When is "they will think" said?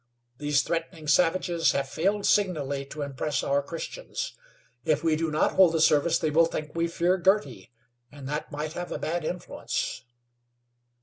6.17-6.73